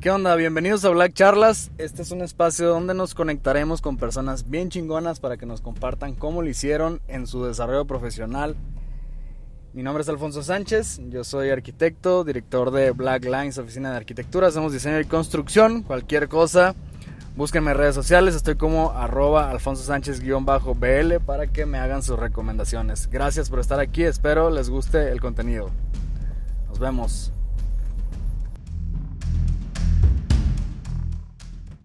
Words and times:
¿Qué 0.00 0.12
onda? 0.12 0.36
Bienvenidos 0.36 0.84
a 0.84 0.90
Black 0.90 1.12
Charlas. 1.12 1.72
Este 1.76 2.02
es 2.02 2.12
un 2.12 2.22
espacio 2.22 2.68
donde 2.68 2.94
nos 2.94 3.16
conectaremos 3.16 3.82
con 3.82 3.96
personas 3.96 4.48
bien 4.48 4.68
chingonas 4.68 5.18
para 5.18 5.36
que 5.36 5.44
nos 5.44 5.60
compartan 5.60 6.14
cómo 6.14 6.40
lo 6.40 6.48
hicieron 6.48 7.00
en 7.08 7.26
su 7.26 7.44
desarrollo 7.44 7.84
profesional. 7.84 8.54
Mi 9.72 9.82
nombre 9.82 10.02
es 10.02 10.08
Alfonso 10.08 10.44
Sánchez, 10.44 11.00
yo 11.08 11.24
soy 11.24 11.50
arquitecto, 11.50 12.22
director 12.22 12.70
de 12.70 12.92
Black 12.92 13.24
Lines, 13.24 13.58
oficina 13.58 13.90
de 13.90 13.96
arquitectura, 13.96 14.46
hacemos 14.46 14.72
diseño 14.72 15.00
y 15.00 15.04
construcción, 15.04 15.82
cualquier 15.82 16.28
cosa. 16.28 16.76
Búsquenme 17.34 17.72
en 17.72 17.78
redes 17.78 17.96
sociales, 17.96 18.36
estoy 18.36 18.54
como 18.54 18.92
arroba 18.92 19.50
alfonso 19.50 19.82
sánchez-bl 19.82 21.18
para 21.26 21.48
que 21.48 21.66
me 21.66 21.78
hagan 21.78 22.04
sus 22.04 22.16
recomendaciones. 22.16 23.10
Gracias 23.10 23.50
por 23.50 23.58
estar 23.58 23.80
aquí, 23.80 24.04
espero 24.04 24.48
les 24.50 24.70
guste 24.70 25.10
el 25.10 25.20
contenido. 25.20 25.70
Nos 26.68 26.78
vemos. 26.78 27.32